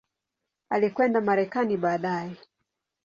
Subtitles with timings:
[0.69, 2.37] Alikwenda Marekani baadaye.